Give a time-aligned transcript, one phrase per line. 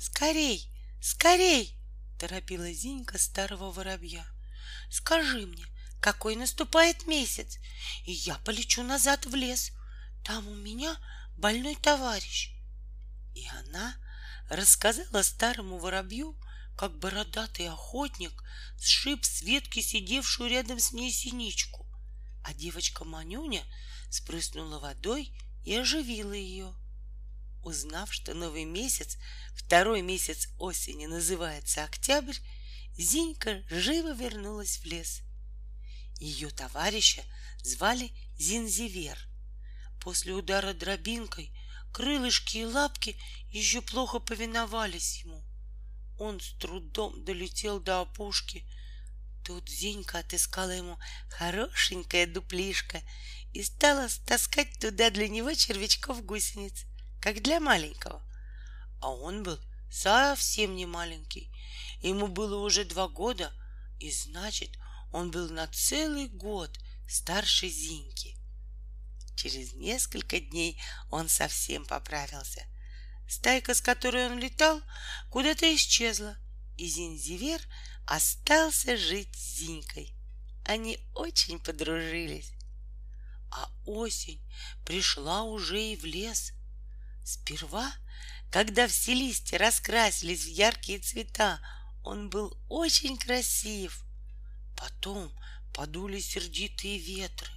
[0.00, 0.66] Скорей,
[1.02, 1.78] скорей!
[2.18, 4.26] Торопила Зинька старого воробья.
[4.90, 5.66] Скажи мне,
[6.00, 7.58] какой наступает месяц,
[8.06, 9.72] и я полечу назад в лес.
[10.24, 10.96] Там у меня
[11.36, 12.50] больной товарищ.
[13.34, 13.94] И она
[14.48, 16.34] рассказала старому воробью,
[16.78, 18.42] как бородатый охотник
[18.78, 21.86] сшиб с ветки сидевшую рядом с ней синичку,
[22.42, 23.62] а девочка Манюня
[24.10, 25.30] спрыснула водой
[25.62, 26.74] и оживила ее.
[27.62, 29.18] Узнав, что новый месяц,
[29.54, 32.36] второй месяц осени называется октябрь,
[32.96, 35.22] Зинька живо вернулась в лес.
[36.18, 37.22] Ее товарища
[37.62, 39.18] звали Зинзивер.
[40.00, 41.52] После удара дробинкой
[41.92, 43.16] крылышки и лапки
[43.50, 45.42] еще плохо повиновались ему.
[46.18, 48.64] Он с трудом долетел до опушки.
[49.44, 50.98] Тут Зинька отыскала ему
[51.30, 53.02] хорошенькое дуплишко
[53.52, 56.84] и стала таскать туда для него червячков-гусениц,
[57.20, 58.22] как для маленького.
[59.00, 59.58] А он был
[59.90, 61.50] совсем не маленький.
[62.02, 63.52] Ему было уже два года,
[63.98, 64.70] и значит,
[65.12, 68.36] он был на целый год старше Зиньки.
[69.36, 72.64] Через несколько дней он совсем поправился.
[73.28, 74.82] Стайка, с которой он летал,
[75.30, 76.36] куда-то исчезла,
[76.76, 77.60] и Зинзивер
[78.06, 80.14] остался жить с Зинькой.
[80.64, 82.52] Они очень подружились.
[83.50, 84.40] А осень
[84.84, 86.52] пришла уже и в лес.
[87.24, 87.92] Сперва,
[88.50, 91.60] когда все листья раскрасились в яркие цвета,
[92.02, 94.04] он был очень красив.
[94.76, 95.32] Потом
[95.74, 97.50] подули сердитые ветры.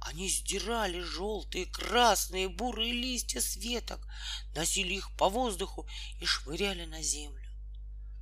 [0.00, 4.06] Они сдирали желтые, красные, бурые листья с веток,
[4.54, 5.88] носили их по воздуху
[6.20, 7.50] и швыряли на землю.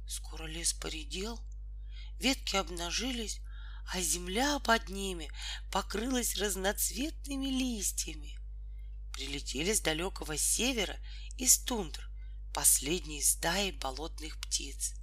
[0.06, 1.38] Скоро лес поредел,
[2.18, 3.40] ветки обнажились,
[3.92, 5.30] а земля под ними
[5.70, 8.38] покрылась разноцветными листьями.
[9.14, 10.96] Прилетели с далекого севера
[11.38, 12.10] из тундр
[12.52, 14.94] последние стаи болотных птиц.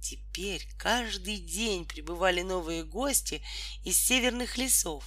[0.00, 3.42] Теперь каждый день прибывали новые гости
[3.84, 5.04] из северных лесов.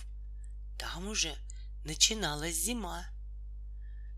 [0.77, 1.35] Там уже
[1.83, 3.07] начиналась зима.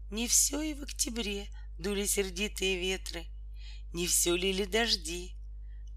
[0.10, 1.48] Не все и в октябре
[1.80, 3.26] дули сердитые ветры,
[3.94, 5.36] не все лили дожди.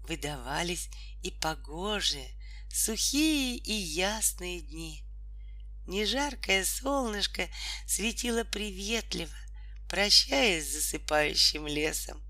[0.07, 0.89] Выдавались
[1.21, 2.29] и погожие,
[2.71, 5.04] сухие и ясные дни.
[5.87, 7.47] Нежаркое солнышко
[7.85, 9.35] светило приветливо,
[9.87, 12.23] прощаясь с засыпающим лесом.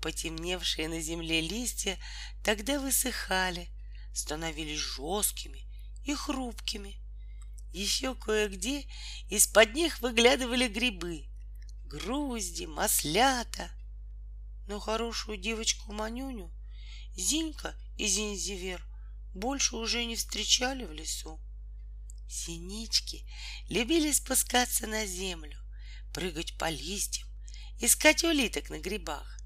[0.00, 1.98] Потемневшие на земле листья
[2.44, 3.68] тогда высыхали,
[4.14, 5.66] становились жесткими
[6.04, 6.96] и хрупкими.
[7.72, 8.86] Еще кое-где
[9.28, 11.26] из-под них выглядывали грибы,
[11.84, 13.70] грузди, маслята.
[14.68, 16.52] Но хорошую девочку Манюню
[17.16, 18.84] Зинька и Зинзивер
[19.34, 21.40] больше уже не встречали в лесу.
[22.30, 23.26] Синички
[23.68, 25.58] любили спускаться на землю,
[26.14, 27.28] прыгать по листьям,
[27.80, 29.36] искать улиток на грибах.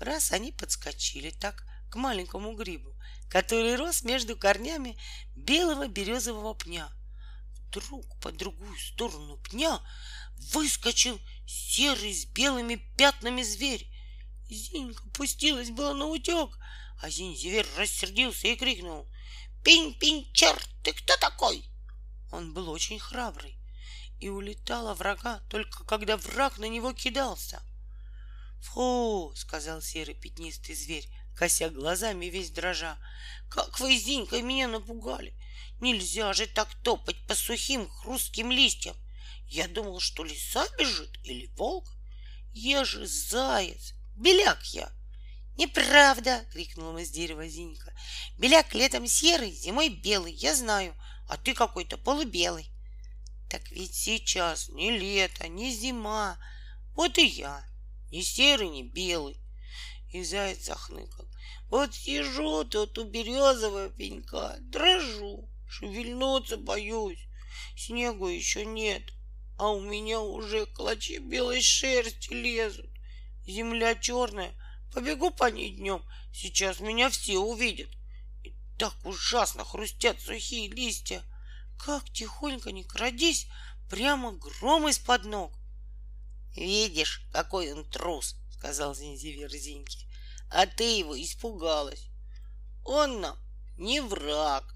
[0.00, 2.92] Раз они подскочили так к маленькому грибу,
[3.30, 4.98] который рос между корнями
[5.36, 6.90] белого березового пня.
[7.68, 9.80] Вдруг по другую сторону пня
[10.52, 13.86] выскочил серый с белыми пятнами зверь.
[14.50, 16.58] Зинька пустилась было на утек,
[17.00, 19.06] а Зинзивер рассердился и крикнул
[19.62, 21.64] «Пинь-пинь, черт, ты кто такой?»
[22.30, 23.56] Он был очень храбрый
[24.20, 27.62] и улетал от врага только когда враг на него кидался.
[28.60, 32.98] «Фу!»— сказал серый пятнистый зверь, кося глазами весь дрожа.
[33.48, 35.34] «Как вы, Зинька, меня напугали!
[35.80, 38.96] Нельзя же так топать по сухим хрустким листьям!
[39.46, 41.88] Я думал, что лиса бежит или волк.
[42.52, 44.97] Я же заяц, беляк я!»
[45.58, 47.92] «Неправда!»— крикнула из дерева Зинька.
[48.38, 50.94] «Беляк летом серый, зимой белый, я знаю,
[51.28, 52.70] а ты какой-то полубелый».
[53.50, 56.38] «Так ведь сейчас не лето, не зима,
[56.94, 57.68] вот и я
[58.10, 59.36] ни серый, ни белый.
[60.12, 61.26] И заяц захныкал.
[61.68, 67.18] Вот сижу тут у березового пенька, дрожу, шевельнуться боюсь.
[67.76, 69.02] Снегу еще нет,
[69.58, 72.90] а у меня уже клочья белой шерсти лезут.
[73.46, 74.54] Земля черная,
[74.98, 76.02] побегу по ней днем,
[76.34, 77.88] сейчас меня все увидят.
[78.42, 81.22] И так ужасно хрустят сухие листья.
[81.78, 83.46] Как тихонько не крадись,
[83.88, 85.52] прямо гром из-под ног.
[86.56, 90.04] Видишь, какой он трус, сказал Зинзивер Зиньке.
[90.50, 92.08] А ты его испугалась.
[92.84, 93.38] Он нам
[93.76, 94.74] не враг.